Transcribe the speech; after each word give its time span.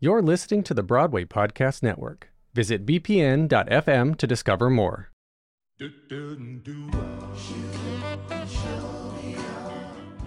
You're 0.00 0.22
listening 0.22 0.62
to 0.62 0.74
the 0.74 0.84
Broadway 0.84 1.24
Podcast 1.24 1.82
Network. 1.82 2.30
Visit 2.54 2.86
bpn.fm 2.86 4.16
to 4.16 4.26
discover 4.28 4.70
more. 4.70 5.10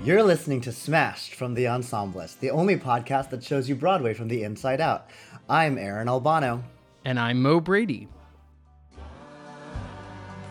You're 0.04 0.23
listening 0.23 0.60
to 0.60 0.73
Smashed 0.73 1.36
from 1.36 1.54
The 1.54 1.63
Ensemblist, 1.68 2.42
the 2.42 2.49
only 2.49 2.76
podcast 2.76 3.29
that 3.29 3.46
shows 3.46 3.70
you 3.70 3.76
Broadway 3.76 4.13
from 4.13 4.28
the 4.28 4.44
inside 4.44 4.81
out. 4.81 5.10
I'm 5.47 5.78
Aaron 5.78 6.10
Albano. 6.10 6.66
And 7.06 7.18
I'm 7.18 7.42
Mo 7.42 7.62
Brady. 7.62 8.10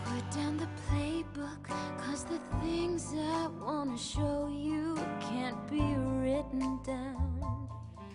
Put 0.03 0.31
down 0.31 0.57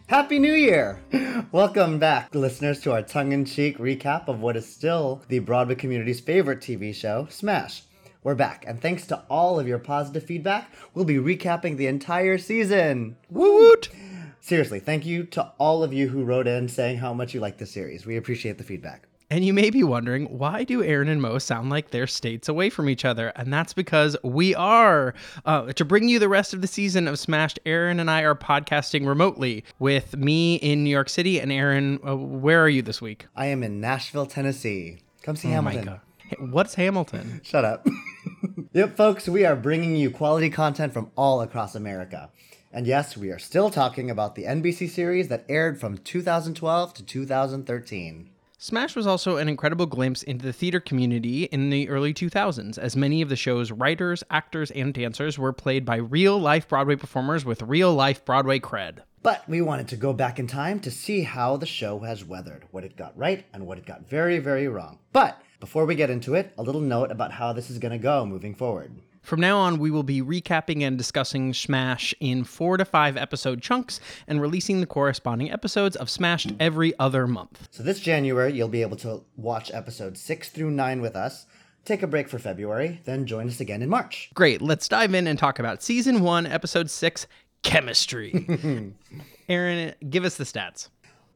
Happy 0.08 0.38
New 0.38 0.52
Year! 0.52 1.00
Welcome 1.50 1.98
back, 1.98 2.32
listeners, 2.32 2.80
to 2.82 2.92
our 2.92 3.02
tongue 3.02 3.32
in 3.32 3.44
cheek 3.44 3.76
recap 3.78 4.28
of 4.28 4.40
what 4.40 4.56
is 4.56 4.64
still 4.64 5.20
the 5.26 5.40
Broadway 5.40 5.74
community's 5.74 6.20
favorite 6.20 6.60
TV 6.60 6.94
show, 6.94 7.26
Smash. 7.28 7.82
We're 8.22 8.36
back, 8.36 8.64
and 8.68 8.80
thanks 8.80 9.04
to 9.08 9.24
all 9.28 9.58
of 9.58 9.66
your 9.66 9.80
positive 9.80 10.22
feedback, 10.22 10.72
we'll 10.94 11.06
be 11.06 11.16
recapping 11.16 11.76
the 11.76 11.88
entire 11.88 12.38
season. 12.38 13.16
Woot! 13.30 13.88
Seriously, 14.40 14.78
thank 14.78 15.04
you 15.04 15.24
to 15.24 15.52
all 15.58 15.82
of 15.82 15.92
you 15.92 16.08
who 16.08 16.22
wrote 16.22 16.46
in 16.46 16.68
saying 16.68 16.98
how 16.98 17.12
much 17.12 17.34
you 17.34 17.40
like 17.40 17.58
the 17.58 17.66
series. 17.66 18.06
We 18.06 18.16
appreciate 18.16 18.58
the 18.58 18.64
feedback. 18.64 19.08
And 19.28 19.44
you 19.44 19.52
may 19.52 19.70
be 19.70 19.82
wondering, 19.82 20.26
why 20.26 20.62
do 20.62 20.84
Aaron 20.84 21.08
and 21.08 21.20
Mo 21.20 21.38
sound 21.38 21.68
like 21.68 21.90
they're 21.90 22.06
states 22.06 22.48
away 22.48 22.70
from 22.70 22.88
each 22.88 23.04
other? 23.04 23.28
And 23.34 23.52
that's 23.52 23.72
because 23.72 24.16
we 24.22 24.54
are. 24.54 25.14
Uh, 25.44 25.72
to 25.72 25.84
bring 25.84 26.08
you 26.08 26.20
the 26.20 26.28
rest 26.28 26.54
of 26.54 26.60
the 26.60 26.68
season 26.68 27.08
of 27.08 27.18
Smashed, 27.18 27.58
Aaron 27.66 27.98
and 27.98 28.08
I 28.08 28.22
are 28.22 28.36
podcasting 28.36 29.04
remotely 29.04 29.64
with 29.80 30.16
me 30.16 30.56
in 30.56 30.84
New 30.84 30.90
York 30.90 31.08
City. 31.08 31.40
And 31.40 31.50
Aaron, 31.50 31.98
uh, 32.06 32.16
where 32.16 32.62
are 32.62 32.68
you 32.68 32.82
this 32.82 33.02
week? 33.02 33.26
I 33.34 33.46
am 33.46 33.64
in 33.64 33.80
Nashville, 33.80 34.26
Tennessee. 34.26 34.98
Come 35.22 35.34
see 35.34 35.48
Oh 35.48 35.52
Hamilton. 35.52 36.00
Hey, 36.18 36.36
What's 36.38 36.74
Hamilton? 36.74 37.40
Shut 37.42 37.64
up. 37.64 37.84
yep, 38.72 38.96
folks, 38.96 39.28
we 39.28 39.44
are 39.44 39.56
bringing 39.56 39.96
you 39.96 40.12
quality 40.12 40.50
content 40.50 40.92
from 40.92 41.10
all 41.16 41.40
across 41.40 41.74
America. 41.74 42.30
And 42.72 42.86
yes, 42.86 43.16
we 43.16 43.30
are 43.30 43.40
still 43.40 43.70
talking 43.70 44.08
about 44.08 44.36
the 44.36 44.44
NBC 44.44 44.88
series 44.88 45.26
that 45.28 45.46
aired 45.48 45.80
from 45.80 45.98
2012 45.98 46.94
to 46.94 47.04
2013. 47.04 48.30
Smash 48.58 48.96
was 48.96 49.06
also 49.06 49.36
an 49.36 49.50
incredible 49.50 49.84
glimpse 49.84 50.22
into 50.22 50.46
the 50.46 50.52
theater 50.52 50.80
community 50.80 51.44
in 51.44 51.68
the 51.68 51.90
early 51.90 52.14
2000s, 52.14 52.78
as 52.78 52.96
many 52.96 53.20
of 53.20 53.28
the 53.28 53.36
show's 53.36 53.70
writers, 53.70 54.24
actors, 54.30 54.70
and 54.70 54.94
dancers 54.94 55.38
were 55.38 55.52
played 55.52 55.84
by 55.84 55.96
real 55.96 56.38
life 56.38 56.66
Broadway 56.66 56.96
performers 56.96 57.44
with 57.44 57.60
real 57.60 57.92
life 57.92 58.24
Broadway 58.24 58.58
cred. 58.58 59.00
But 59.22 59.46
we 59.46 59.60
wanted 59.60 59.88
to 59.88 59.96
go 59.96 60.14
back 60.14 60.38
in 60.38 60.46
time 60.46 60.80
to 60.80 60.90
see 60.90 61.24
how 61.24 61.58
the 61.58 61.66
show 61.66 61.98
has 61.98 62.24
weathered, 62.24 62.64
what 62.70 62.82
it 62.82 62.96
got 62.96 63.14
right 63.14 63.44
and 63.52 63.66
what 63.66 63.76
it 63.76 63.84
got 63.84 64.08
very, 64.08 64.38
very 64.38 64.68
wrong. 64.68 65.00
But 65.12 65.38
before 65.60 65.84
we 65.84 65.94
get 65.94 66.08
into 66.08 66.34
it, 66.34 66.54
a 66.56 66.62
little 66.62 66.80
note 66.80 67.10
about 67.10 67.32
how 67.32 67.52
this 67.52 67.68
is 67.68 67.78
going 67.78 67.92
to 67.92 67.98
go 67.98 68.24
moving 68.24 68.54
forward. 68.54 69.02
From 69.26 69.40
now 69.40 69.58
on, 69.58 69.80
we 69.80 69.90
will 69.90 70.04
be 70.04 70.22
recapping 70.22 70.82
and 70.82 70.96
discussing 70.96 71.52
Smash 71.52 72.14
in 72.20 72.44
four 72.44 72.76
to 72.76 72.84
five 72.84 73.16
episode 73.16 73.60
chunks 73.60 73.98
and 74.28 74.40
releasing 74.40 74.78
the 74.80 74.86
corresponding 74.86 75.50
episodes 75.50 75.96
of 75.96 76.08
Smashed 76.08 76.52
every 76.60 76.96
other 77.00 77.26
month. 77.26 77.66
So 77.72 77.82
this 77.82 77.98
January, 77.98 78.52
you'll 78.52 78.68
be 78.68 78.82
able 78.82 78.98
to 78.98 79.24
watch 79.36 79.72
episodes 79.74 80.20
6 80.20 80.50
through 80.50 80.70
9 80.70 81.00
with 81.00 81.16
us, 81.16 81.46
take 81.84 82.04
a 82.04 82.06
break 82.06 82.28
for 82.28 82.38
February, 82.38 83.00
then 83.04 83.26
join 83.26 83.48
us 83.48 83.58
again 83.58 83.82
in 83.82 83.88
March. 83.88 84.30
Great, 84.32 84.62
let's 84.62 84.86
dive 84.86 85.12
in 85.12 85.26
and 85.26 85.36
talk 85.36 85.58
about 85.58 85.82
season 85.82 86.20
one, 86.20 86.46
episode 86.46 86.88
six 86.88 87.26
Chemistry. 87.64 88.46
Aaron, 89.48 89.92
give 90.08 90.24
us 90.24 90.36
the 90.36 90.44
stats. 90.44 90.88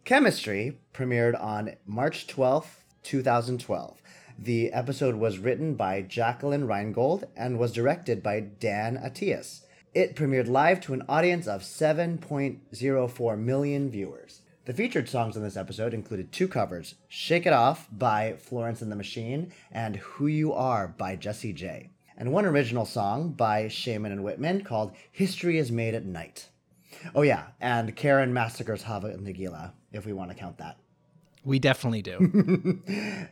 Chemistry 0.05 0.79
premiered 0.95 1.37
on 1.43 1.75
March 1.87 2.29
12th, 2.29 2.85
2012. 3.03 4.00
The 4.43 4.73
episode 4.73 5.17
was 5.17 5.37
written 5.37 5.75
by 5.75 6.01
Jacqueline 6.01 6.67
Reingold 6.67 7.25
and 7.37 7.59
was 7.59 7.75
directed 7.75 8.23
by 8.23 8.41
Dan 8.41 8.97
Attias. 8.97 9.67
It 9.93 10.17
premiered 10.17 10.49
live 10.49 10.81
to 10.81 10.95
an 10.95 11.03
audience 11.11 11.47
of 11.47 11.61
7.04 11.61 13.39
million 13.39 13.91
viewers. 13.91 14.41
The 14.65 14.73
featured 14.73 15.11
songs 15.11 15.37
in 15.37 15.43
this 15.43 15.59
episode 15.59 15.93
included 15.93 16.33
two 16.33 16.49
covers 16.49 16.95
Shake 17.07 17.45
It 17.45 17.53
Off 17.53 17.87
by 17.93 18.37
Florence 18.39 18.81
and 18.81 18.91
the 18.91 18.97
Machine 18.97 19.53
and 19.71 19.97
Who 19.97 20.27
You 20.27 20.55
Are 20.55 20.89
by 20.89 21.17
Jessie 21.17 21.53
J, 21.53 21.91
and 22.17 22.33
one 22.33 22.47
original 22.47 22.87
song 22.87 23.33
by 23.33 23.69
Shaiman 23.69 24.11
and 24.11 24.25
Wittman 24.25 24.65
called 24.65 24.93
History 25.13 25.59
is 25.59 25.71
Made 25.71 25.95
at 25.95 26.07
Night. 26.07 26.49
Oh, 27.15 27.21
yeah, 27.21 27.49
and 27.61 27.95
Karen 27.95 28.33
massacres 28.33 28.85
Hava 28.85 29.09
and 29.09 29.27
Nagila, 29.27 29.73
if 29.93 30.07
we 30.07 30.15
want 30.15 30.31
to 30.31 30.37
count 30.37 30.57
that. 30.57 30.79
We 31.45 31.59
definitely 31.59 32.03
do. 32.03 32.83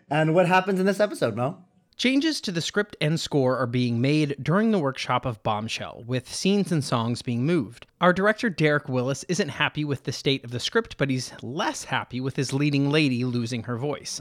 And 0.10 0.34
what 0.34 0.46
happens 0.46 0.80
in 0.80 0.86
this 0.86 1.00
episode, 1.00 1.36
Mo? 1.36 1.58
Changes 1.96 2.40
to 2.42 2.52
the 2.52 2.60
script 2.60 2.96
and 3.00 3.18
score 3.18 3.58
are 3.58 3.66
being 3.66 4.00
made 4.00 4.36
during 4.40 4.70
the 4.70 4.78
workshop 4.78 5.26
of 5.26 5.42
Bombshell, 5.42 6.04
with 6.06 6.32
scenes 6.32 6.70
and 6.70 6.84
songs 6.84 7.22
being 7.22 7.44
moved. 7.44 7.86
Our 8.00 8.12
director, 8.12 8.48
Derek 8.48 8.88
Willis, 8.88 9.24
isn't 9.24 9.48
happy 9.48 9.84
with 9.84 10.04
the 10.04 10.12
state 10.12 10.44
of 10.44 10.52
the 10.52 10.60
script, 10.60 10.96
but 10.96 11.10
he's 11.10 11.32
less 11.42 11.84
happy 11.84 12.20
with 12.20 12.36
his 12.36 12.52
leading 12.52 12.88
lady 12.90 13.24
losing 13.24 13.64
her 13.64 13.76
voice. 13.76 14.20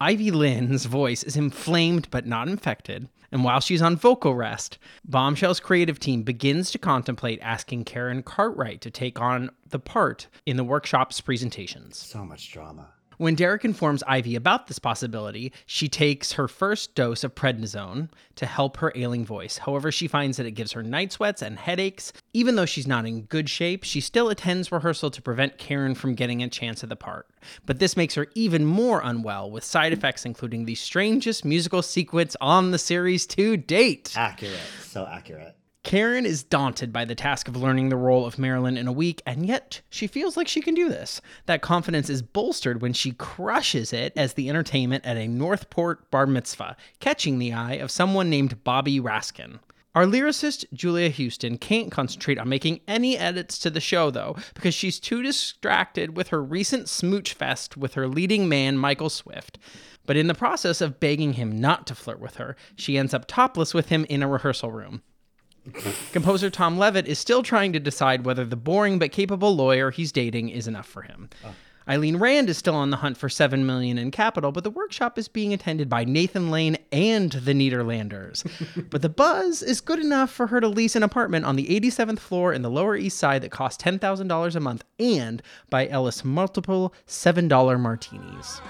Ivy 0.00 0.30
Lynn's 0.30 0.86
voice 0.86 1.22
is 1.22 1.36
inflamed 1.36 2.08
but 2.10 2.26
not 2.26 2.48
infected, 2.48 3.10
and 3.30 3.44
while 3.44 3.60
she's 3.60 3.82
on 3.82 3.96
vocal 3.96 4.34
rest, 4.34 4.78
Bombshell's 5.04 5.60
creative 5.60 6.00
team 6.00 6.22
begins 6.22 6.70
to 6.70 6.78
contemplate 6.78 7.38
asking 7.42 7.84
Karen 7.84 8.22
Cartwright 8.22 8.80
to 8.80 8.90
take 8.90 9.20
on 9.20 9.50
the 9.68 9.78
part 9.78 10.26
in 10.46 10.56
the 10.56 10.64
workshop's 10.64 11.20
presentations. 11.20 11.98
So 11.98 12.24
much 12.24 12.50
drama. 12.50 12.88
When 13.20 13.34
Derek 13.34 13.66
informs 13.66 14.02
Ivy 14.04 14.34
about 14.34 14.66
this 14.66 14.78
possibility, 14.78 15.52
she 15.66 15.90
takes 15.90 16.32
her 16.32 16.48
first 16.48 16.94
dose 16.94 17.22
of 17.22 17.34
prednisone 17.34 18.08
to 18.36 18.46
help 18.46 18.78
her 18.78 18.94
ailing 18.94 19.26
voice. 19.26 19.58
However, 19.58 19.92
she 19.92 20.08
finds 20.08 20.38
that 20.38 20.46
it 20.46 20.52
gives 20.52 20.72
her 20.72 20.82
night 20.82 21.12
sweats 21.12 21.42
and 21.42 21.58
headaches. 21.58 22.14
Even 22.32 22.56
though 22.56 22.64
she's 22.64 22.86
not 22.86 23.04
in 23.04 23.24
good 23.24 23.50
shape, 23.50 23.84
she 23.84 24.00
still 24.00 24.30
attends 24.30 24.72
rehearsal 24.72 25.10
to 25.10 25.20
prevent 25.20 25.58
Karen 25.58 25.94
from 25.94 26.14
getting 26.14 26.42
a 26.42 26.48
chance 26.48 26.82
at 26.82 26.88
the 26.88 26.96
part. 26.96 27.28
But 27.66 27.78
this 27.78 27.94
makes 27.94 28.14
her 28.14 28.26
even 28.34 28.64
more 28.64 29.02
unwell, 29.04 29.50
with 29.50 29.64
side 29.64 29.92
effects 29.92 30.24
including 30.24 30.64
the 30.64 30.74
strangest 30.74 31.44
musical 31.44 31.82
sequence 31.82 32.38
on 32.40 32.70
the 32.70 32.78
series 32.78 33.26
to 33.26 33.58
date. 33.58 34.14
Accurate. 34.16 34.56
So 34.80 35.04
accurate. 35.04 35.59
Karen 35.82 36.26
is 36.26 36.42
daunted 36.42 36.92
by 36.92 37.06
the 37.06 37.14
task 37.14 37.48
of 37.48 37.56
learning 37.56 37.88
the 37.88 37.96
role 37.96 38.26
of 38.26 38.38
Marilyn 38.38 38.76
in 38.76 38.86
a 38.86 38.92
week, 38.92 39.22
and 39.24 39.46
yet 39.46 39.80
she 39.88 40.06
feels 40.06 40.36
like 40.36 40.46
she 40.46 40.60
can 40.60 40.74
do 40.74 40.90
this. 40.90 41.22
That 41.46 41.62
confidence 41.62 42.10
is 42.10 42.20
bolstered 42.20 42.82
when 42.82 42.92
she 42.92 43.12
crushes 43.12 43.92
it 43.92 44.12
as 44.14 44.34
the 44.34 44.50
entertainment 44.50 45.06
at 45.06 45.16
a 45.16 45.26
Northport 45.26 46.10
bar 46.10 46.26
mitzvah, 46.26 46.76
catching 47.00 47.38
the 47.38 47.54
eye 47.54 47.74
of 47.74 47.90
someone 47.90 48.28
named 48.28 48.62
Bobby 48.62 49.00
Raskin. 49.00 49.58
Our 49.94 50.04
lyricist, 50.04 50.66
Julia 50.72 51.08
Houston, 51.08 51.58
can't 51.58 51.90
concentrate 51.90 52.38
on 52.38 52.48
making 52.48 52.80
any 52.86 53.18
edits 53.18 53.58
to 53.60 53.70
the 53.70 53.80
show, 53.80 54.10
though, 54.10 54.36
because 54.54 54.74
she's 54.74 55.00
too 55.00 55.22
distracted 55.22 56.16
with 56.16 56.28
her 56.28 56.42
recent 56.42 56.88
smooch 56.88 57.32
fest 57.32 57.76
with 57.76 57.94
her 57.94 58.06
leading 58.06 58.48
man, 58.48 58.78
Michael 58.78 59.10
Swift. 59.10 59.58
But 60.06 60.16
in 60.16 60.28
the 60.28 60.34
process 60.34 60.80
of 60.80 61.00
begging 61.00 61.32
him 61.32 61.58
not 61.58 61.86
to 61.88 61.94
flirt 61.94 62.20
with 62.20 62.36
her, 62.36 62.54
she 62.76 62.98
ends 62.98 63.14
up 63.14 63.26
topless 63.26 63.74
with 63.74 63.88
him 63.88 64.06
in 64.08 64.22
a 64.22 64.28
rehearsal 64.28 64.70
room. 64.70 65.02
Composer 66.12 66.50
Tom 66.50 66.78
Levitt 66.78 67.06
is 67.06 67.18
still 67.18 67.42
trying 67.42 67.72
to 67.72 67.80
decide 67.80 68.24
whether 68.24 68.44
the 68.44 68.56
boring 68.56 68.98
but 68.98 69.12
capable 69.12 69.54
lawyer 69.54 69.90
he's 69.90 70.12
dating 70.12 70.48
is 70.48 70.66
enough 70.66 70.86
for 70.86 71.02
him. 71.02 71.28
Oh. 71.44 71.54
Eileen 71.88 72.18
Rand 72.18 72.48
is 72.48 72.56
still 72.56 72.76
on 72.76 72.90
the 72.90 72.98
hunt 72.98 73.16
for 73.16 73.28
7 73.28 73.66
million 73.66 73.98
in 73.98 74.12
capital, 74.12 74.52
but 74.52 74.62
the 74.62 74.70
workshop 74.70 75.18
is 75.18 75.26
being 75.26 75.52
attended 75.52 75.88
by 75.88 76.04
Nathan 76.04 76.50
Lane 76.50 76.76
and 76.92 77.32
the 77.32 77.52
Nederlanders. 77.52 78.48
but 78.90 79.02
the 79.02 79.08
buzz 79.08 79.60
is 79.62 79.80
good 79.80 79.98
enough 79.98 80.30
for 80.30 80.46
her 80.48 80.60
to 80.60 80.68
lease 80.68 80.94
an 80.94 81.02
apartment 81.02 81.46
on 81.46 81.56
the 81.56 81.66
87th 81.66 82.20
floor 82.20 82.52
in 82.52 82.62
the 82.62 82.70
Lower 82.70 82.94
East 82.96 83.18
Side 83.18 83.42
that 83.42 83.50
costs 83.50 83.82
$10,000 83.82 84.54
a 84.54 84.60
month 84.60 84.84
and 85.00 85.42
buy 85.68 85.88
Ellis 85.88 86.24
multiple 86.24 86.94
$7 87.08 87.80
martinis. 87.80 88.60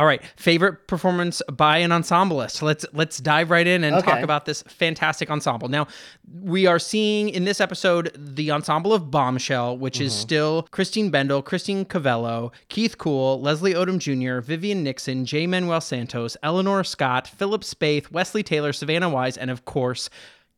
All 0.00 0.06
right, 0.06 0.22
favorite 0.36 0.86
performance 0.86 1.42
by 1.52 1.76
an 1.76 1.90
ensemblist. 1.90 2.62
Let's 2.62 2.86
let's 2.94 3.18
dive 3.18 3.50
right 3.50 3.66
in 3.66 3.84
and 3.84 3.96
Okay. 3.96 4.10
talk 4.10 4.22
about 4.22 4.46
this 4.46 4.62
fantastic 4.62 5.30
ensemble. 5.30 5.68
Now, 5.68 5.88
we 6.42 6.64
are 6.66 6.78
seeing 6.78 7.28
in 7.28 7.44
this 7.44 7.60
episode 7.60 8.10
the 8.16 8.50
ensemble 8.50 8.94
of 8.94 9.10
Bombshell, 9.10 9.76
which 9.76 10.00
is 10.00 10.14
mm-hmm. 10.14 10.20
still 10.22 10.68
Christine 10.70 11.10
Bendel, 11.10 11.42
Christine 11.42 11.84
Cavello, 11.84 12.50
Keith 12.70 12.96
Cool, 12.96 13.42
Leslie 13.42 13.74
Odom 13.74 13.98
Jr., 13.98 14.40
Vivian 14.40 14.82
Nixon, 14.82 15.26
J. 15.26 15.46
Manuel 15.46 15.82
Santos, 15.82 16.34
Eleanor 16.42 16.82
Scott, 16.82 17.28
Phillip 17.28 17.60
Spaeth, 17.60 18.10
Wesley 18.10 18.42
Taylor, 18.42 18.72
Savannah 18.72 19.10
Wise, 19.10 19.36
and 19.36 19.50
of 19.50 19.66
course, 19.66 20.08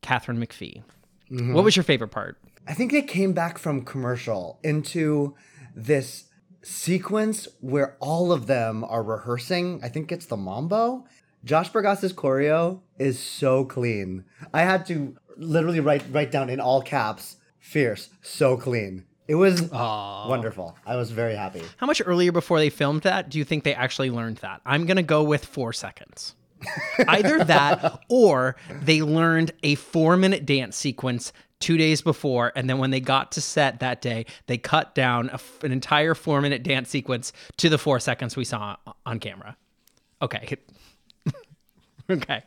Katharine 0.01 0.39
McPhee. 0.39 0.83
Mm-hmm. 1.29 1.53
What 1.53 1.65
was 1.65 1.75
your 1.75 1.83
favorite 1.83 2.11
part? 2.11 2.37
I 2.65 2.73
think 2.73 2.93
they 2.93 3.01
came 3.01 3.33
back 3.33 3.57
from 3.57 3.83
commercial 3.83 4.61
into 4.63 5.35
this 5.75 6.29
sequence 6.63 7.47
where 7.59 7.95
all 7.99 8.31
of 8.31 8.47
them 8.47 8.83
are 8.83 9.03
rehearsing. 9.03 9.79
I 9.83 9.89
think 9.89 10.11
it's 10.11 10.25
the 10.25 10.37
Mambo. 10.37 11.05
Josh 11.43 11.69
Bergasse's 11.69 12.13
choreo 12.13 12.79
is 12.97 13.19
so 13.19 13.65
clean. 13.65 14.23
I 14.53 14.61
had 14.61 14.85
to 14.87 15.15
literally 15.37 15.81
write 15.81 16.03
write 16.11 16.31
down 16.31 16.49
in 16.49 16.59
all 16.59 16.81
caps, 16.81 17.37
fierce, 17.59 18.09
so 18.21 18.55
clean. 18.55 19.05
It 19.27 19.35
was 19.35 19.69
wonderful. 19.71 20.77
I 20.85 20.95
was 20.95 21.11
very 21.11 21.35
happy. 21.35 21.63
How 21.77 21.87
much 21.87 22.01
earlier 22.05 22.31
before 22.31 22.59
they 22.59 22.69
filmed 22.69 23.03
that 23.03 23.29
do 23.29 23.37
you 23.37 23.45
think 23.45 23.63
they 23.63 23.73
actually 23.73 24.09
learned 24.09 24.37
that? 24.37 24.61
I'm 24.65 24.85
going 24.85 24.97
to 24.97 25.03
go 25.03 25.23
with 25.23 25.45
four 25.45 25.71
seconds. 25.71 26.35
Either 27.07 27.43
that 27.43 28.03
or 28.09 28.55
they 28.81 29.01
learned 29.01 29.51
a 29.63 29.75
four 29.75 30.17
minute 30.17 30.45
dance 30.45 30.75
sequence 30.75 31.33
two 31.59 31.77
days 31.77 32.01
before. 32.01 32.51
And 32.55 32.69
then 32.69 32.77
when 32.77 32.91
they 32.91 32.99
got 32.99 33.31
to 33.33 33.41
set 33.41 33.79
that 33.79 34.01
day, 34.01 34.25
they 34.47 34.57
cut 34.57 34.93
down 34.93 35.29
a 35.29 35.35
f 35.35 35.63
an 35.63 35.71
entire 35.71 36.13
four 36.13 36.41
minute 36.41 36.63
dance 36.63 36.89
sequence 36.89 37.31
to 37.57 37.69
the 37.69 37.77
four 37.77 37.99
seconds 37.99 38.35
we 38.35 38.43
saw 38.45 38.75
on 39.05 39.19
camera. 39.19 39.55
Okay. 40.21 40.57
okay. 42.09 42.43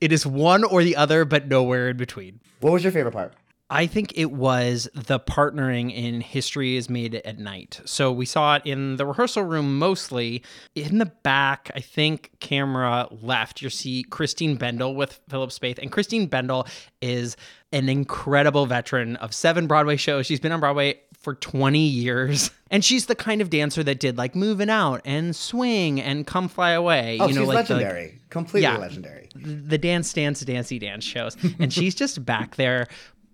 It 0.00 0.12
is 0.12 0.24
one 0.24 0.62
or 0.62 0.84
the 0.84 0.96
other, 0.96 1.24
but 1.24 1.48
nowhere 1.48 1.88
in 1.88 1.96
between. 1.96 2.40
What 2.60 2.72
was 2.72 2.84
your 2.84 2.92
favorite 2.92 3.12
part? 3.12 3.34
I 3.70 3.86
think 3.86 4.14
it 4.16 4.30
was 4.32 4.88
the 4.94 5.20
partnering 5.20 5.92
in 5.94 6.22
History 6.22 6.76
is 6.76 6.88
Made 6.88 7.14
at 7.16 7.38
Night. 7.38 7.80
So 7.84 8.10
we 8.10 8.24
saw 8.24 8.56
it 8.56 8.62
in 8.64 8.96
the 8.96 9.04
rehearsal 9.04 9.42
room 9.42 9.78
mostly. 9.78 10.42
In 10.74 10.96
the 10.98 11.06
back, 11.06 11.70
I 11.74 11.80
think 11.80 12.30
camera 12.40 13.08
left, 13.10 13.60
you 13.60 13.68
see 13.68 14.04
Christine 14.04 14.56
Bendel 14.56 14.94
with 14.94 15.20
Phillip 15.28 15.50
Spaeth. 15.50 15.78
And 15.78 15.92
Christine 15.92 16.28
Bendel 16.28 16.66
is 17.02 17.36
an 17.72 17.90
incredible 17.90 18.64
veteran 18.64 19.16
of 19.16 19.34
seven 19.34 19.66
Broadway 19.66 19.96
shows. 19.96 20.24
She's 20.24 20.40
been 20.40 20.52
on 20.52 20.60
Broadway 20.60 21.00
for 21.18 21.34
20 21.34 21.78
years. 21.78 22.50
And 22.70 22.84
she's 22.84 23.06
the 23.06 23.14
kind 23.14 23.40
of 23.40 23.48
dancer 23.48 23.82
that 23.82 23.98
did 23.98 24.18
like 24.18 24.34
Moving 24.36 24.68
Out 24.68 25.00
and 25.06 25.34
Swing 25.34 26.02
and 26.02 26.26
Come 26.26 26.48
Fly 26.50 26.72
Away. 26.72 27.16
Oh, 27.18 27.26
you 27.26 27.34
know, 27.34 27.40
she's 27.40 27.48
like 27.48 27.66
the- 27.66 27.76
legendary. 27.76 28.18
Completely 28.28 28.60
Yeah. 28.64 28.76
legendary. 28.76 29.30
the 29.34 29.78
dance 29.78 30.12
dance 30.12 30.40
dancey 30.42 30.78
dance 30.78 31.02
shows 31.02 31.34
and 31.58 31.72
she's 31.72 31.94
just 31.94 32.26
back 32.26 32.56
there 32.56 32.86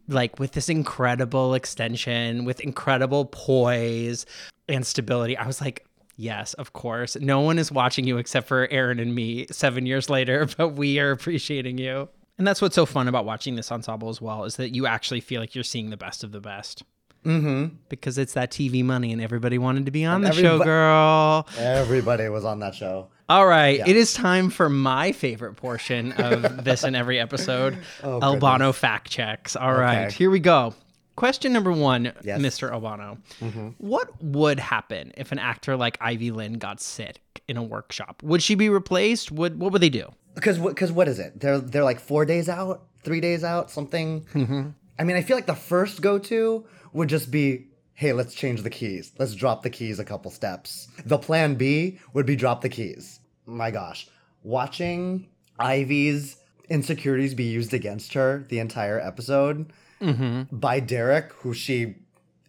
like 0.08 0.38
with 0.38 0.52
this 0.52 0.68
incredible 0.68 1.54
extension 1.54 2.44
with 2.44 2.60
incredible 2.60 3.24
poise 3.26 4.26
and 4.68 4.86
stability 4.86 5.36
i 5.36 5.46
was 5.46 5.60
like 5.60 5.86
yes 6.16 6.54
of 6.54 6.72
course 6.72 7.16
no 7.20 7.40
one 7.40 7.58
is 7.58 7.72
watching 7.72 8.06
you 8.06 8.18
except 8.18 8.46
for 8.46 8.68
aaron 8.70 9.00
and 9.00 9.14
me 9.14 9.46
seven 9.50 9.86
years 9.86 10.08
later 10.08 10.46
but 10.56 10.70
we 10.70 10.98
are 10.98 11.10
appreciating 11.10 11.78
you 11.78 12.08
and 12.36 12.46
that's 12.46 12.60
what's 12.60 12.74
so 12.74 12.86
fun 12.86 13.08
about 13.08 13.24
watching 13.24 13.54
this 13.54 13.70
ensemble 13.70 14.08
as 14.08 14.20
well 14.20 14.44
is 14.44 14.56
that 14.56 14.74
you 14.74 14.86
actually 14.86 15.20
feel 15.20 15.40
like 15.40 15.54
you're 15.54 15.64
seeing 15.64 15.90
the 15.90 15.96
best 15.96 16.22
of 16.24 16.32
the 16.32 16.40
best 16.40 16.82
mm-hmm. 17.24 17.74
because 17.88 18.18
it's 18.18 18.34
that 18.34 18.50
tv 18.50 18.84
money 18.84 19.12
and 19.12 19.20
everybody 19.20 19.58
wanted 19.58 19.84
to 19.86 19.92
be 19.92 20.04
on 20.04 20.22
the 20.22 20.32
show 20.32 20.58
girl 20.62 21.46
Everybody 21.58 22.28
was 22.28 22.44
on 22.44 22.60
that 22.60 22.74
show. 22.74 23.08
All 23.28 23.46
right, 23.46 23.80
it 23.86 23.96
is 23.96 24.12
time 24.12 24.50
for 24.50 24.68
my 24.68 25.12
favorite 25.12 25.54
portion 25.54 26.12
of 26.12 26.64
this 26.64 26.84
and 26.84 26.94
every 26.94 27.18
episode 27.18 27.78
Albano 28.04 28.72
fact 28.72 29.10
checks. 29.10 29.56
All 29.56 29.72
right, 29.74 30.06
Okay. 30.06 30.14
here 30.16 30.30
we 30.30 30.40
go. 30.40 30.74
Question 31.16 31.52
number 31.52 31.70
one, 31.70 32.12
Yes. 32.24 32.40
Mr. 32.40 32.70
Albano. 32.72 33.18
What 33.78 34.10
would 34.22 34.58
happen 34.58 35.12
if 35.16 35.30
an 35.32 35.38
actor 35.38 35.76
like 35.76 35.96
Ivy 36.00 36.32
Lynn 36.32 36.54
got 36.54 36.80
sick 36.80 37.20
in 37.46 37.56
a 37.56 37.62
workshop? 37.62 38.20
Would 38.24 38.42
she 38.42 38.56
be 38.56 38.68
replaced? 38.68 39.30
Would 39.30 39.58
what 39.60 39.72
would 39.72 39.80
they 39.80 39.90
do? 39.90 40.10
Because? 40.34 40.58
Because 40.58 40.90
what 40.90 41.06
is 41.06 41.18
it? 41.20 41.38
They're 41.40 41.58
they're 41.60 41.84
like 41.84 42.00
four 42.00 42.24
days 42.24 42.48
out, 42.48 42.82
three 43.04 43.20
days 43.20 43.44
out, 43.44 43.70
something. 43.70 44.22
Mm-hmm. 44.34 44.70
I 44.98 45.04
mean, 45.04 45.16
I 45.16 45.22
feel 45.22 45.36
like 45.36 45.46
the 45.46 45.54
first 45.54 46.00
go 46.02 46.18
to 46.18 46.66
would 46.92 47.08
just 47.08 47.30
be, 47.30 47.66
hey, 47.94 48.12
let's 48.12 48.34
change 48.34 48.62
the 48.62 48.70
keys. 48.70 49.12
Let's 49.18 49.34
drop 49.34 49.62
the 49.62 49.70
keys 49.70 49.98
a 49.98 50.04
couple 50.04 50.30
steps. 50.30 50.88
The 51.06 51.18
plan 51.18 51.54
B 51.54 51.98
would 52.12 52.26
be 52.26 52.36
drop 52.36 52.60
the 52.60 52.68
keys. 52.68 53.20
My 53.46 53.70
gosh, 53.70 54.08
watching 54.42 55.28
Ivy's 55.58 56.36
insecurities 56.68 57.34
be 57.34 57.44
used 57.44 57.74
against 57.74 58.14
her 58.14 58.44
the 58.48 58.58
entire 58.58 59.00
episode 59.00 59.72
Mm-hmm. 60.00 60.54
by 60.56 60.80
Derek, 60.80 61.32
who 61.34 61.54
she 61.54 61.94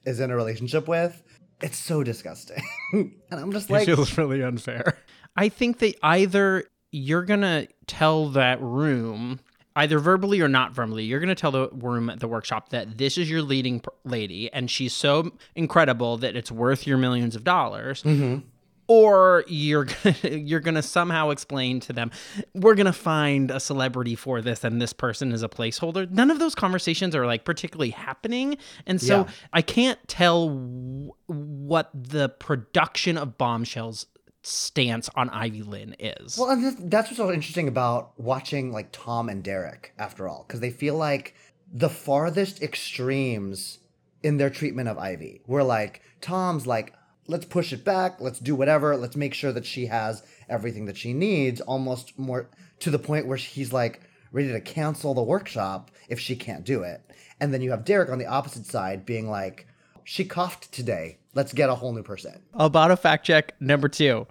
is 0.04 0.20
in 0.20 0.30
a 0.32 0.36
relationship 0.36 0.88
with. 0.90 1.22
It's 1.62 1.78
so 1.78 2.04
disgusting, 2.04 2.62
and 2.92 3.12
I'm 3.32 3.52
just 3.54 3.70
like, 3.70 3.84
It 3.84 3.96
feels 3.96 4.18
really 4.18 4.44
unfair. 4.44 4.98
I 5.38 5.48
think 5.50 5.80
that 5.80 5.96
either 6.04 6.66
you're 6.92 7.24
gonna 7.24 7.68
tell 7.88 8.30
that 8.32 8.60
room, 8.62 9.40
either 9.76 10.00
verbally 10.00 10.40
or 10.42 10.48
not 10.48 10.74
verbally, 10.74 11.04
you're 11.04 11.20
gonna 11.20 11.36
tell 11.36 11.52
the 11.52 11.70
room 11.72 12.10
at 12.10 12.20
the 12.20 12.28
workshop 12.28 12.70
that 12.70 12.98
this 12.98 13.18
is 13.18 13.30
your 13.30 13.42
leading 13.42 13.82
lady, 14.04 14.52
and 14.54 14.70
she's 14.72 14.94
so 14.94 15.32
incredible 15.56 16.18
that 16.18 16.36
it's 16.36 16.52
worth 16.52 16.88
your 16.88 16.98
millions 16.98 17.36
of 17.36 17.44
dollars. 17.44 18.04
Mm-hmm. 18.04 18.48
Or 18.88 19.44
you're 19.48 19.86
gonna, 20.04 20.36
you're 20.38 20.60
gonna 20.60 20.84
somehow 20.84 21.32
explain 21.32 21.80
to 21.82 21.94
them, 21.94 22.12
we're 22.54 22.76
gonna 22.76 22.94
find 22.94 23.50
a 23.50 23.60
celebrity 23.60 24.14
for 24.16 24.42
this, 24.42 24.64
and 24.64 24.80
this 24.80 24.94
person 24.94 25.32
is 25.32 25.42
a 25.42 25.50
placeholder. 25.50 26.08
None 26.10 26.30
of 26.30 26.38
those 26.38 26.54
conversations 26.54 27.16
are 27.16 27.26
like 27.26 27.46
particularly 27.46 27.90
happening, 27.90 28.58
and 28.86 29.02
so 29.02 29.22
Yeah. 29.22 29.32
I 29.54 29.64
can't 29.64 30.00
tell 30.08 30.50
w- 30.50 31.12
what 31.26 31.90
the 31.96 32.30
production 32.30 33.18
of 33.18 33.40
Bombshells 33.40 34.06
stance 34.46 35.10
on 35.16 35.30
Ivy 35.30 35.64
Lynn 35.64 35.96
is. 36.00 36.38
Well, 36.38 36.56
that's 36.80 37.08
what's 37.10 37.18
so 37.18 37.32
interesting 37.32 37.68
about 37.68 38.20
watching 38.20 38.72
like 38.72 38.90
Tom 38.92 39.30
and 39.30 39.44
Derek, 39.44 39.94
after 39.98 40.28
all, 40.28 40.46
because 40.48 40.60
they 40.60 40.70
feel 40.70 40.96
like 40.96 41.36
the 41.72 41.90
farthest 41.90 42.62
extremes 42.62 43.80
in 44.24 44.38
their 44.38 44.50
treatment 44.50 44.88
of 44.88 44.98
Ivy. 44.98 45.42
Where 45.46 45.64
like 45.64 46.02
Tom's 46.22 46.68
like, 46.68 46.94
let's 47.28 47.46
push 47.46 47.74
it 47.74 47.84
back, 47.84 48.22
let's 48.22 48.40
do 48.40 48.56
whatever, 48.56 48.96
let's 48.96 49.16
make 49.16 49.34
sure 49.34 49.52
that 49.52 49.66
she 49.66 49.88
has 49.88 50.24
everything 50.48 50.86
that 50.86 50.98
she 50.98 51.14
needs, 51.14 51.60
almost 51.62 52.18
more 52.20 52.50
to 52.80 52.92
the 52.92 53.00
point 53.00 53.28
where 53.28 53.38
he's 53.38 53.74
like 53.74 54.02
ready 54.32 54.52
to 54.52 54.62
cancel 54.62 55.14
the 55.14 55.24
workshop 55.24 55.90
if 56.08 56.20
she 56.20 56.36
can't 56.36 56.64
do 56.64 56.84
it. 56.84 57.02
And 57.40 57.54
then 57.54 57.62
you 57.62 57.72
have 57.72 57.84
Derek 57.84 58.10
on 58.10 58.20
the 58.20 58.28
opposite 58.28 58.66
side 58.66 59.06
being 59.06 59.30
like, 59.30 59.68
she 60.06 60.24
coughed 60.24 60.72
today. 60.72 61.18
Let's 61.34 61.52
get 61.52 61.70
a 61.70 61.76
whole 61.76 61.92
new 61.92 62.04
person. 62.04 62.42
Albano 62.58 62.96
fact 62.96 63.26
check 63.26 63.54
number 63.60 63.90
two. 63.90 64.26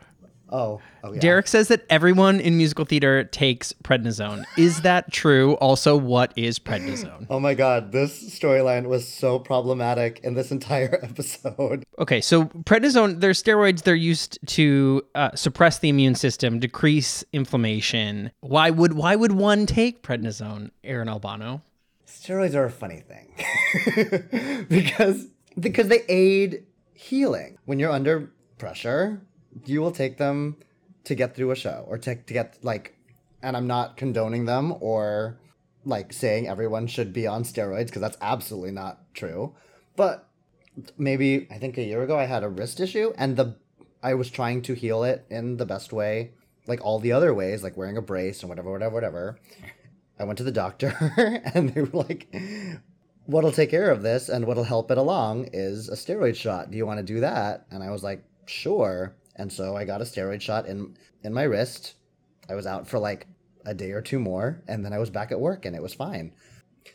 Oh, 0.51 0.81
oh 1.03 1.13
yeah. 1.13 1.21
Derek 1.21 1.49
says 1.49 1.69
that 1.69 1.85
everyone 1.91 2.39
in 2.39 2.57
musical 2.57 2.85
theater 2.85 3.25
takes 3.25 3.73
prednisone. 3.73 4.45
Is 4.57 4.83
that 4.83 5.11
true? 5.11 5.55
Also, 5.55 5.97
what 5.97 6.33
is 6.37 6.59
prednisone? 6.59 7.27
Oh 7.29 7.41
my 7.41 7.55
god, 7.55 7.93
this 7.93 8.39
storyline 8.39 8.87
was 8.87 9.09
so 9.09 9.39
problematic 9.39 10.21
in 10.23 10.35
this 10.35 10.53
entire 10.53 11.01
episode. 11.03 11.83
Okay, 11.99 12.21
so 12.21 12.45
prednisone, 12.45 13.21
they're 13.21 13.33
steroids. 13.33 13.83
They're 13.83 13.95
used 13.97 14.39
to 14.49 15.03
uh, 15.15 15.35
suppress 15.35 15.79
the 15.81 15.89
immune 15.89 16.15
system, 16.15 16.61
decrease 16.61 17.25
inflammation. 17.33 18.31
Why 18.41 18.71
would 18.71 18.93
why 18.93 19.17
would 19.17 19.33
one 19.33 19.67
take 19.67 20.03
prednisone, 20.03 20.71
Aaron 20.85 21.09
Albano? 21.09 21.63
Steroids 22.07 22.55
are 22.55 22.65
a 22.65 22.71
funny 22.71 23.01
thing. 23.03 24.67
because 24.69 25.27
because 25.59 25.89
they 25.89 26.03
aid 26.09 26.65
healing. 26.93 27.59
When 27.65 27.79
you're 27.79 27.91
under 27.91 28.33
pressure, 28.59 29.23
you 29.65 29.81
will 29.81 29.93
take 29.93 30.19
them 30.19 30.57
to 31.05 31.15
get 31.15 31.35
through 31.35 31.51
a 31.51 31.57
show 31.57 31.85
or 31.89 31.99
to, 31.99 32.15
to 32.15 32.33
get 32.33 32.59
like 32.63 32.97
and 33.43 33.57
I'm 33.57 33.67
not 33.67 33.97
condoning 33.97 34.47
them 34.47 34.75
or 34.81 35.39
like 35.85 36.13
saying 36.13 36.49
everyone 36.49 36.87
should 36.87 37.13
be 37.13 37.27
on 37.27 37.45
steroids 37.45 37.87
because 37.87 38.01
that's 38.01 38.17
absolutely 38.23 38.71
not 38.71 39.15
true. 39.15 39.55
But 39.97 40.29
maybe 40.97 41.47
I 41.51 41.59
think 41.59 41.77
a 41.77 41.83
year 41.83 42.03
ago 42.03 42.19
I 42.19 42.25
had 42.25 42.43
a 42.43 42.49
wrist 42.49 42.81
issue 42.81 43.13
and 43.19 43.37
the 43.37 43.57
I 44.03 44.15
was 44.15 44.31
trying 44.31 44.63
to 44.63 44.75
heal 44.75 45.05
it 45.05 45.25
in 45.31 45.57
the 45.57 45.67
best 45.67 45.93
way, 45.93 46.33
like 46.67 46.85
all 46.85 46.99
the 46.99 47.13
other 47.13 47.33
ways, 47.33 47.63
like 47.63 47.77
wearing 47.77 47.97
a 47.97 48.03
brace 48.03 48.41
and 48.41 48.49
whatever, 48.49 48.71
whatever, 48.71 48.95
whatever. 48.95 49.39
I 50.19 50.25
went 50.25 50.39
to 50.39 50.45
the 50.45 50.53
doctor 50.53 50.95
and 51.55 51.71
they 51.71 51.83
were 51.83 52.05
like, 52.05 52.35
What'll 53.27 53.53
take 53.53 53.71
care 53.71 53.91
of 53.91 54.03
this 54.03 54.29
and 54.29 54.47
what'll 54.47 54.65
help 54.65 54.91
it 54.91 54.99
along 54.99 55.49
is 55.53 55.89
a 55.89 55.95
steroid 55.95 56.37
shot. 56.37 56.71
Do 56.71 56.77
you 56.77 56.87
want 56.87 56.99
to 56.99 57.05
do 57.05 57.21
that? 57.21 57.67
And 57.71 57.83
I 57.83 57.91
was 57.91 58.03
like, 58.03 58.23
Sure. 58.47 59.15
And 59.37 59.53
so 59.53 59.77
I 59.77 59.85
got 59.85 60.03
a 60.03 60.05
steroid 60.05 60.41
shot 60.41 60.67
in 60.67 60.97
in 61.23 61.33
my 61.33 61.45
wrist. 61.45 61.95
I 62.49 62.55
was 62.55 62.67
out 62.67 62.87
for 62.87 62.99
like 62.99 63.27
a 63.65 63.75
day 63.75 63.93
or 63.93 64.03
two 64.03 64.19
more, 64.19 64.63
and 64.69 64.85
then 64.85 64.93
I 64.93 64.99
was 64.99 65.09
back 65.09 65.33
at 65.33 65.41
work 65.41 65.65
and 65.65 65.75
it 65.75 65.83
was 65.83 65.95
fine. 65.95 66.33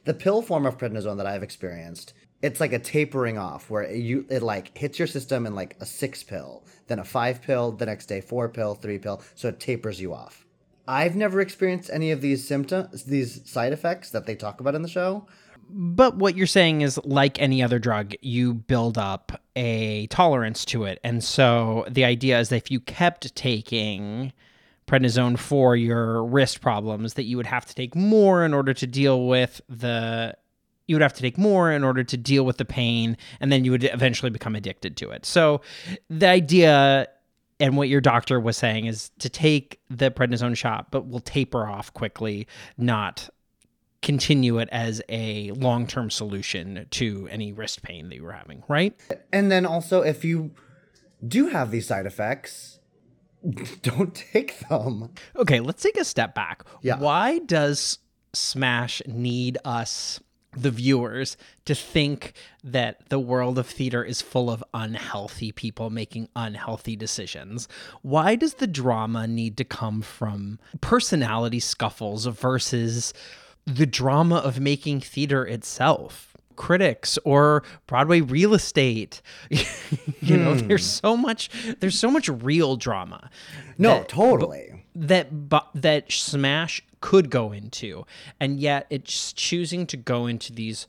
The 0.06 0.14
pill 0.14 0.44
form 0.44 0.68
of 0.68 0.78
prednisone 0.78 1.18
that 1.18 1.26
I've 1.26 1.42
experienced 1.42 2.14
it's 2.42 2.60
like 2.60 2.74
a 2.74 2.80
tapering 2.80 3.38
off 3.38 3.70
where 3.70 3.92
you 3.92 4.26
it 4.30 4.42
like 4.42 4.78
hits 4.78 4.98
your 4.98 5.08
system 5.08 5.46
in 5.46 5.56
like 5.56 5.76
a 5.80 5.86
six 5.86 6.24
pill, 6.24 6.64
then 6.88 7.00
a 7.00 7.04
five 7.04 7.42
pill, 7.42 7.72
the 7.72 7.86
next 7.86 8.06
day 8.06 8.22
four 8.22 8.50
pill, 8.50 8.76
three 8.76 8.98
pill, 8.98 9.22
so 9.36 9.50
it 9.50 9.60
tapers 9.60 10.00
you 10.00 10.14
off. 10.14 10.46
I've 10.88 11.16
never 11.16 11.40
experienced 11.42 11.90
any 11.92 12.12
of 12.12 12.22
these 12.22 12.48
symptoms, 12.48 13.04
these 13.04 13.48
side 13.50 13.74
effects 13.74 14.10
that 14.12 14.26
they 14.26 14.36
talk 14.36 14.60
about 14.60 14.76
in 14.76 14.82
the 14.82 14.88
show. 14.88 15.28
But 15.70 16.16
what 16.16 16.36
you're 16.36 16.48
saying 16.48 16.82
is, 16.82 17.00
like 17.04 17.40
any 17.40 17.62
other 17.62 17.80
drug, 17.80 18.16
you 18.22 18.56
build 18.56 18.98
up 18.98 19.40
a 19.56 20.08
tolerance 20.08 20.66
to 20.66 20.86
it. 20.86 21.00
And 21.04 21.24
so 21.24 21.86
the 21.90 22.06
idea 22.06 22.40
is 22.40 22.50
that 22.50 22.58
if 22.58 22.72
you 22.72 22.80
kept 22.80 23.36
taking 23.36 24.34
prednisone 24.88 25.38
for 25.38 25.76
your 25.76 26.24
wrist 26.24 26.62
problems, 26.62 27.14
that 27.14 27.24
you 27.24 27.38
would 27.38 27.46
have 27.46 27.66
to 27.68 27.76
take 27.76 27.96
more 27.96 28.44
in 28.44 28.54
order 28.54 28.74
to 28.74 28.88
deal 28.88 29.28
with 29.28 29.62
the. 29.70 30.36
You 30.88 30.96
would 30.96 31.04
have 31.04 31.14
to 31.14 31.22
take 31.22 31.38
more 31.38 31.72
in 31.72 31.84
order 31.84 32.04
to 32.04 32.18
deal 32.18 32.44
with 32.48 32.58
the 32.58 32.66
pain, 32.66 33.16
and 33.40 33.52
then 33.52 33.64
you 33.64 33.70
would 33.70 33.84
eventually 33.84 34.32
become 34.32 34.56
addicted 34.56 34.98
to 34.98 35.12
it. 35.12 35.24
So, 35.24 35.62
the 36.10 36.26
idea 36.28 37.08
and 37.60 37.78
what 37.78 37.90
your 37.90 38.02
doctor 38.02 38.40
was 38.40 38.58
saying 38.58 38.86
is 38.86 39.12
to 39.20 39.30
take 39.30 39.80
the 39.90 40.10
prednisone 40.10 40.56
shot, 40.56 40.90
but 40.90 41.08
will 41.08 41.20
taper 41.20 41.68
off 41.68 41.94
quickly, 41.94 42.48
not 42.78 43.30
continue 44.02 44.60
it 44.60 44.70
as 44.72 45.02
a 45.10 45.52
long-term 45.52 46.10
solution 46.10 46.88
to 46.92 47.28
any 47.32 47.52
wrist 47.52 47.82
pain 47.82 48.10
that 48.10 48.16
you 48.16 48.24
were 48.24 48.32
having, 48.32 48.64
right? 48.68 48.96
And 49.32 49.52
then 49.52 49.66
also, 49.66 50.02
if 50.02 50.24
you 50.24 50.52
do 51.26 51.48
have 51.48 51.72
these 51.72 51.88
side 51.88 52.06
effects, 52.06 52.80
don't 53.82 54.16
take 54.16 54.60
them. 54.68 55.12
Okay, 55.36 55.60
let's 55.60 55.84
take 55.84 55.98
a 55.98 56.06
step 56.06 56.34
back. 56.34 56.64
Yeah. 56.82 56.98
Why 56.98 57.40
does 57.40 58.00
Smash 58.34 59.02
need 59.08 59.58
us 59.66 60.20
the 60.56 60.72
viewers 60.72 61.38
to 61.66 61.76
think 61.76 62.34
that 62.64 63.08
the 63.10 63.20
world 63.20 63.60
of 63.60 63.68
theater 63.68 64.04
is 64.04 64.22
full 64.22 64.50
of 64.50 64.64
unhealthy 64.74 65.52
people 65.52 65.90
making 65.90 66.28
unhealthy 66.36 66.96
decisions. 66.96 67.68
Why 68.02 68.36
does 68.36 68.56
the 68.56 68.68
drama 68.68 69.28
need 69.28 69.58
to 69.58 69.64
come 69.64 70.02
from 70.02 70.60
personality 70.82 71.60
scuffles 71.60 72.26
versus 72.26 73.14
the 73.76 73.86
drama 73.86 74.38
of 74.38 74.60
making 74.60 75.02
theater 75.02 75.46
itself? 75.46 76.26
critics 76.56 77.18
or 77.24 77.64
Broadway 77.88 78.20
real 78.20 78.54
estate. 78.54 79.22
you 79.50 80.36
know, 80.36 80.56
Hmm. 80.56 80.68
there's 80.68 80.86
so 80.86 81.16
much 81.16 81.50
there's 81.80 81.98
so 81.98 82.12
much 82.12 82.28
real 82.28 82.76
drama. 82.76 83.30
No, 83.78 84.00
that- 84.00 84.10
totally. 84.10 84.84
that 84.94 85.48
bu- 85.48 85.72
that 85.74 86.12
Smash 86.12 86.84
could 87.00 87.30
go 87.30 87.54
into, 87.54 88.06
and 88.42 88.60
yet 88.60 88.88
it's 88.90 89.32
choosing 89.32 89.88
to 89.88 89.96
go 89.96 90.28
into 90.28 90.52
these 90.52 90.86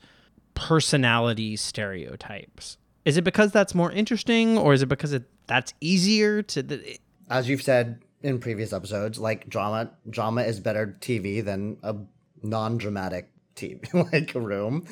personality 0.55 1.55
stereotypes. 1.57 2.77
Is 3.05 3.17
it 3.17 3.23
because 3.23 3.53
that's 3.53 3.73
more 3.75 3.93
interesting, 3.93 4.59
or 4.59 4.75
is 4.75 4.83
it 4.83 4.87
because 4.89 5.13
it, 5.13 5.23
that's 5.47 5.73
easier 5.81 6.43
to? 6.43 6.63
The, 6.65 6.99
As 7.31 7.49
you've 7.49 7.63
said 7.63 8.03
in 8.23 8.41
previous 8.41 8.73
episodes, 8.73 9.21
like 9.21 9.49
drama, 9.49 9.91
drama 10.11 10.43
is 10.43 10.59
better 10.61 10.97
TV 11.01 11.45
than 11.45 11.77
a 11.85 11.95
non-dramatic 12.43 13.31
TV, 13.57 13.93
like 14.13 14.35
a 14.35 14.41
room. 14.41 14.87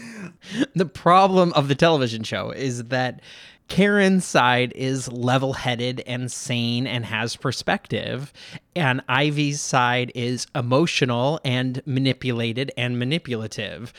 the 0.75 0.87
problem 0.87 1.52
of 1.55 1.69
the 1.69 1.75
television 1.75 2.23
show 2.23 2.50
is 2.50 2.85
that 2.85 3.21
Karen's 3.69 4.25
side 4.25 4.73
is 4.75 5.12
level 5.12 5.52
headed 5.52 6.02
and 6.07 6.33
sane 6.33 6.87
and 6.87 7.05
has 7.05 7.37
perspective, 7.37 8.33
and 8.75 9.02
Ivy's 9.09 9.61
side 9.61 10.11
is 10.14 10.47
emotional 10.55 11.38
and 11.45 11.83
manipulated 11.85 12.73
and 12.76 12.99
manipulative. 12.99 13.93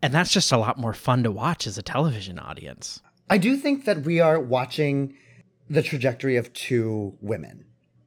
And 0.00 0.14
that's 0.14 0.32
just 0.32 0.52
a 0.52 0.58
lot 0.58 0.78
more 0.78 0.94
fun 0.94 1.24
to 1.24 1.32
watch 1.32 1.66
as 1.66 1.76
a 1.76 1.82
television 1.82 2.38
audience. 2.38 3.02
I 3.28 3.38
do 3.38 3.56
think 3.56 3.84
that 3.86 4.02
we 4.02 4.20
are 4.20 4.38
watching 4.38 5.16
the 5.68 5.82
trajectory 5.82 6.36
of 6.36 6.52
two 6.52 7.16
women 7.20 7.64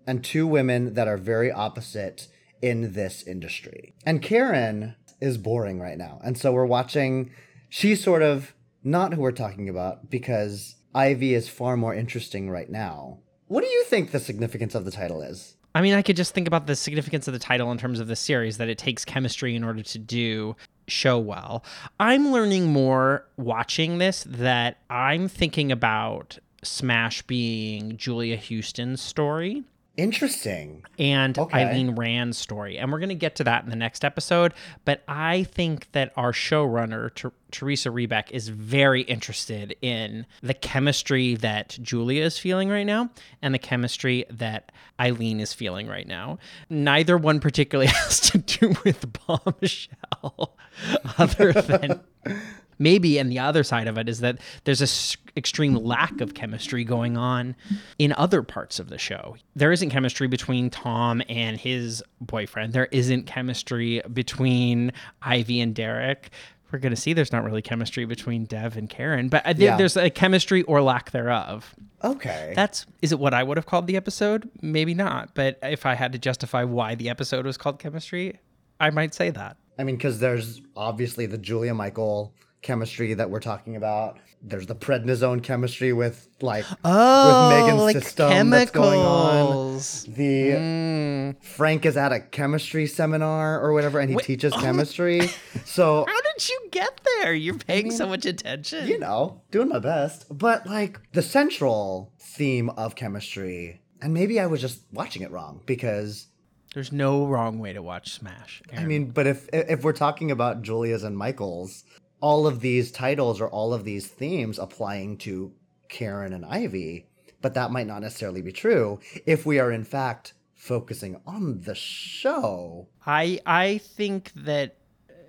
and 0.08 0.24
two 0.24 0.48
women 0.48 0.94
that 0.94 1.10
are 1.10 1.18
very 1.18 1.52
opposite 1.52 2.30
in 2.62 2.94
this 2.94 3.24
industry. 3.24 3.94
And 4.06 4.22
Karen 4.22 4.96
is 5.22 5.38
boring 5.38 5.80
right 5.80 5.98
now. 5.98 6.20
And 6.24 6.38
so 6.38 6.52
we're 6.52 6.66
watching, 6.66 7.32
she's 7.70 8.04
sort 8.04 8.22
of 8.22 8.54
not 8.84 9.14
who 9.14 9.22
we're 9.22 9.32
talking 9.32 9.70
about 9.70 10.10
because 10.10 10.76
Ivy 10.96 11.34
is 11.34 11.50
far 11.50 11.78
more 11.78 11.94
interesting 11.94 12.50
right 12.50 12.70
now. 12.70 13.20
What 13.48 13.64
do 13.64 13.70
you 13.70 13.84
think 13.86 14.12
the 14.12 14.20
significance 14.20 14.76
of 14.76 14.86
the 14.86 14.92
title 14.92 15.22
is? 15.22 15.56
I 15.76 15.82
mean, 15.82 15.94
I 15.94 16.02
could 16.02 16.16
just 16.16 16.34
think 16.34 16.48
about 16.48 16.68
the 16.68 16.76
significance 16.76 17.28
of 17.28 17.34
the 17.34 17.40
title 17.40 17.72
in 17.72 17.78
terms 17.78 18.00
of 18.00 18.08
the 18.08 18.16
series 18.16 18.58
that 18.58 18.70
it 18.70 18.78
takes 18.78 19.06
chemistry 19.06 19.56
in 19.56 19.64
order 19.64 19.84
to 19.84 20.00
do 20.00 20.56
show 20.88 21.20
well. 21.20 21.64
I'm 22.00 22.32
learning 22.32 22.68
more 22.68 23.26
watching 23.38 24.00
this 24.00 24.26
that 24.28 24.80
I'm 24.90 25.28
thinking 25.28 25.72
about 25.72 26.40
Smash 26.64 27.22
being 27.24 27.98
Julia 27.98 28.36
Houston's 28.36 29.02
story 29.02 29.64
Interesting. 30.00 30.84
and 30.98 31.38
Okay. 31.38 31.66
Eileen 31.66 31.92
Rand's 31.96 32.38
story. 32.38 32.78
And 32.78 32.92
we're 32.92 33.00
going 33.00 33.10
to 33.10 33.16
get 33.16 33.36
to 33.36 33.44
that 33.46 33.64
in 33.64 33.70
the 33.70 33.76
next 33.76 34.04
episode. 34.06 34.54
But 34.86 35.04
I 35.08 35.44
think 35.44 35.92
that 35.92 36.12
our 36.16 36.32
showrunner, 36.32 37.14
Ter- 37.14 37.32
Theresa 37.52 37.90
Rebeck, 37.90 38.32
is 38.32 38.48
very 38.50 39.02
interested 39.04 39.76
in 39.82 40.26
the 40.42 40.54
chemistry 40.54 41.36
that 41.36 41.78
Julia 41.82 42.24
is 42.24 42.38
feeling 42.38 42.70
right 42.70 42.86
now 42.86 43.10
and 43.42 43.54
the 43.54 43.60
chemistry 43.60 44.26
that 44.30 44.72
Eileen 45.00 45.40
is 45.40 45.54
feeling 45.54 45.88
right 45.88 46.08
now. 46.08 46.40
Neither 46.70 47.18
one 47.18 47.40
particularly 47.40 47.88
has 47.94 48.20
to 48.32 48.38
do 48.40 48.76
with 48.84 49.06
Bombshell, 49.28 50.58
other 51.18 51.54
than 51.54 52.02
maybe 52.80 53.18
and 53.20 53.32
the 53.32 53.38
other 53.40 53.64
side 53.64 53.88
of 53.88 53.98
it 53.98 54.10
is 54.10 54.22
that 54.22 54.40
there's 54.64 54.82
a 54.82 54.84
s- 54.84 55.18
extreme 55.38 55.76
lack 55.76 56.22
of 56.22 56.34
chemistry 56.34 56.84
going 56.84 57.18
on 57.18 57.56
in 58.00 58.14
other 58.14 58.42
parts 58.42 58.80
of 58.80 58.90
the 58.90 58.98
show. 58.98 59.36
There 59.56 59.72
isn't 59.72 59.90
chemistry 59.92 60.28
between 60.28 60.70
tom 60.70 61.22
and 61.30 61.58
his 61.60 62.04
boyfriend. 62.22 62.74
There 62.74 62.88
isn't 62.92 63.26
chemistry 63.28 64.02
between 64.12 64.92
ivy 65.22 65.60
and 65.62 65.76
derek. 65.76 66.30
We're 66.72 66.80
going 66.80 66.94
to 66.94 67.02
see 67.02 67.14
there's 67.14 67.32
not 67.32 67.44
really 67.44 67.62
chemistry 67.64 68.06
between 68.06 68.46
dev 68.46 68.78
and 68.78 68.88
karen 68.90 69.28
but 69.30 69.46
uh, 69.46 69.50
I 69.50 69.56
Yeah. 69.58 69.76
there's 69.78 69.98
a 69.98 70.10
chemistry 70.10 70.62
or 70.64 70.82
lack 70.82 71.12
thereof. 71.12 71.76
Okay. 72.04 72.54
that's 72.56 72.86
is 73.02 73.12
it 73.12 73.20
what 73.20 73.34
i 73.34 73.44
would 73.44 73.58
have 73.58 73.66
called 73.66 73.88
the 73.88 73.98
episode? 73.98 74.50
Maybe 74.62 74.94
not 74.94 75.34
but 75.36 75.58
if 75.64 75.86
i 75.86 75.96
had 75.96 76.12
to 76.14 76.20
justify 76.20 76.64
why 76.64 76.96
the 76.96 77.10
episode 77.10 77.46
was 77.46 77.58
called 77.58 77.78
chemistry 77.80 78.40
i 78.80 78.90
might 78.92 79.14
say 79.14 79.32
that. 79.32 79.58
I 79.80 79.84
mean, 79.84 79.96
because 79.96 80.20
there's 80.20 80.62
obviously 80.76 81.26
the 81.26 81.38
Julia 81.38 81.74
Michael 81.74 82.34
chemistry 82.62 83.14
that 83.14 83.30
we're 83.30 83.40
talking 83.40 83.76
about. 83.76 84.20
There's 84.42 84.68
the 84.68 84.76
prednisone 84.76 85.44
chemistry 85.44 85.92
with 85.92 86.28
like 86.42 86.66
Oh, 86.86 87.50
with 87.50 87.60
Megan's 87.60 87.82
like 87.82 87.96
system 88.04 88.50
that's 88.50 88.72
going 88.72 89.00
on. 89.00 89.76
The 90.08 90.50
Mm. 90.60 91.44
Frank 91.44 91.86
is 91.86 91.98
at 91.98 92.12
a 92.14 92.20
chemistry 92.22 92.88
seminar 92.88 93.60
or 93.62 93.74
whatever, 93.74 94.00
and 94.00 94.10
he 94.10 94.18
teaches 94.18 94.54
oh. 94.56 94.62
chemistry. 94.62 95.22
So 95.66 96.06
How 96.08 96.22
did 96.22 96.50
you 96.50 96.68
get 96.72 97.00
there? 97.22 97.34
You're 97.34 97.58
paying 97.58 97.92
so 97.92 98.08
much 98.08 98.26
attention. 98.26 98.88
you 98.88 98.98
know, 98.98 99.42
doing 99.52 99.70
my 99.70 99.80
best. 99.80 100.26
But 100.36 100.66
like 100.66 101.00
the 101.14 101.22
central 101.22 102.14
theme 102.20 102.70
of 102.72 102.96
chemistry, 102.96 103.82
and 104.02 104.14
maybe 104.14 104.40
I 104.40 104.46
was 104.48 104.62
just 104.62 104.82
watching 104.94 105.22
it 105.22 105.32
wrong 105.32 105.62
because 105.66 106.28
There's 106.74 106.92
no 106.92 107.26
wrong 107.28 107.60
way 107.60 107.74
to 107.74 107.82
watch 107.82 108.14
Smash. 108.14 108.62
I 108.76 108.86
mean, 108.86 109.12
but 109.12 109.28
if 109.28 109.50
if 109.52 109.84
we're 109.84 109.94
talking 109.94 110.32
about 110.32 110.62
Julia's 110.62 111.04
and 111.04 111.18
Michael's, 111.18 111.84
all 112.22 112.48
of 112.48 112.60
these 112.62 112.92
titles 112.92 113.40
or 113.42 113.48
all 113.50 113.74
of 113.74 113.84
these 113.86 114.08
themes 114.08 114.60
applying 114.60 115.18
to 115.20 115.52
Karen 115.88 116.34
and 116.34 116.46
Ivy, 116.46 117.08
but 117.42 117.54
that 117.54 117.72
might 117.72 117.88
not 117.88 118.02
necessarily 118.02 118.42
be 118.42 118.52
true 118.52 119.00
if 119.26 119.46
we 119.46 119.60
are 119.60 119.72
in 119.72 119.84
fact 119.84 120.34
focusing 120.54 121.20
on 121.26 121.62
the 121.62 121.76
show. 121.76 122.88
I 123.06 123.40
I 123.46 123.78
think 123.80 124.32
that 124.36 124.76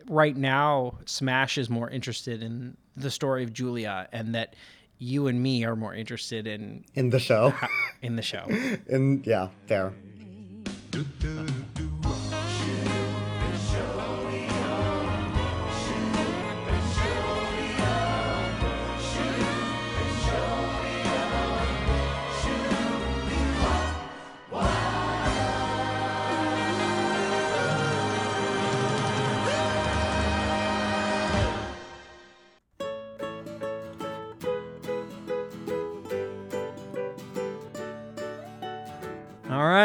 right 0.09 0.37
now 0.37 0.99
Smash 1.07 1.57
is 1.59 1.71
more 1.71 1.89
interested 1.89 2.43
in 2.43 2.77
the 2.97 3.11
story 3.11 3.45
of 3.45 3.53
Julia, 3.53 4.09
and 4.13 4.35
that 4.35 4.57
you 4.99 5.29
and 5.29 5.43
me 5.43 5.65
are 5.65 5.77
more 5.77 5.95
interested 5.95 6.47
in 6.47 6.85
In 6.95 7.09
the 7.11 7.21
show. 7.21 7.55
in 8.03 8.17
the 8.17 8.23
show. 8.23 8.45
and 8.91 9.25
yeah, 9.27 9.49
fair. 9.67 9.93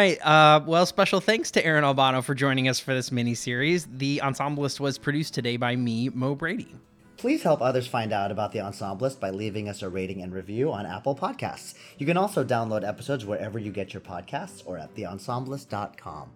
Right. 0.06 0.26
Uh, 0.26 0.64
well, 0.66 0.86
special 0.86 1.20
thanks 1.20 1.52
to 1.52 1.66
Aaron 1.66 1.84
Albano 1.84 2.22
for 2.22 2.36
joining 2.36 2.68
us 2.68 2.80
for 2.80 2.94
this 2.94 3.12
mini 3.12 3.36
series. 3.36 3.86
The 3.86 4.22
Ensemblist 4.24 4.80
was 4.80 4.98
produced 4.98 5.34
today 5.34 5.58
by 5.58 5.76
me, 5.76 6.10
Mo 6.10 6.36
Brady. 6.36 6.74
Please 7.18 7.44
help 7.44 7.62
others 7.62 7.88
find 7.88 8.12
out 8.12 8.30
about 8.30 8.52
the 8.52 8.60
Ensemblist 8.60 9.20
by 9.20 9.30
leaving 9.30 9.70
us 9.70 9.82
a 9.82 9.90
rating 9.90 10.22
and 10.22 10.34
review 10.34 10.72
on 10.72 10.86
Apple 10.86 11.16
Podcasts. 11.16 11.76
You 11.98 12.06
can 12.06 12.18
also 12.18 12.44
download 12.44 12.88
episodes 12.88 13.26
wherever 13.26 13.58
you 13.58 13.72
get 13.72 13.94
your 13.94 14.02
podcasts 14.02 14.62
or 14.66 14.78
at 14.78 14.94
theensemblist.com. 14.96 16.32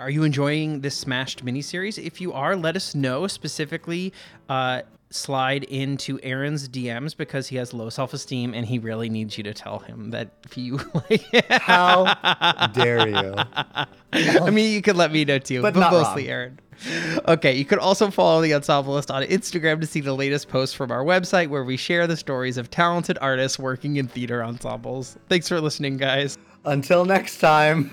Are 0.00 0.10
you 0.10 0.24
enjoying 0.24 0.80
this 0.80 0.96
Smashed 0.96 1.44
miniseries? 1.44 2.02
If 2.02 2.20
you 2.20 2.32
are, 2.32 2.56
let 2.56 2.76
us 2.76 2.94
know. 2.94 3.26
Specifically, 3.26 4.12
uh, 4.48 4.82
slide 5.10 5.64
into 5.64 6.18
Aaron's 6.22 6.68
DMs 6.68 7.16
because 7.16 7.48
he 7.48 7.56
has 7.56 7.74
low 7.74 7.90
self 7.90 8.14
esteem 8.14 8.54
and 8.54 8.64
he 8.66 8.78
really 8.78 9.08
needs 9.08 9.36
you 9.36 9.44
to 9.44 9.52
tell 9.52 9.80
him 9.80 10.10
that 10.10 10.30
if 10.44 10.56
you 10.56 10.80
like. 11.10 11.24
How 11.50 12.14
dare 12.68 13.08
you? 13.08 13.34
I 14.12 14.50
mean, 14.50 14.72
you 14.72 14.82
could 14.82 14.96
let 14.96 15.12
me 15.12 15.24
know 15.24 15.38
too, 15.38 15.62
But 15.62 15.74
but, 15.74 15.90
mostly 15.90 16.28
wrong. 16.28 16.32
Aaron. 16.32 16.60
Okay, 17.28 17.54
you 17.54 17.66
could 17.66 17.78
also 17.78 18.10
follow 18.10 18.40
the 18.40 18.52
Ensemblist 18.52 19.10
on 19.10 19.22
Instagram 19.24 19.80
to 19.82 19.86
see 19.86 20.00
the 20.00 20.14
latest 20.14 20.48
posts 20.48 20.74
from 20.74 20.90
our 20.90 21.04
website 21.04 21.48
where 21.48 21.62
we 21.62 21.76
share 21.76 22.06
the 22.06 22.16
stories 22.16 22.56
of 22.56 22.70
talented 22.70 23.18
artists 23.20 23.58
working 23.58 23.96
in 23.96 24.08
theater 24.08 24.42
ensembles. 24.42 25.18
Thanks 25.28 25.46
for 25.46 25.60
listening, 25.60 25.98
guys. 25.98 26.38
Until 26.64 27.04
next 27.04 27.38
time. 27.38 27.92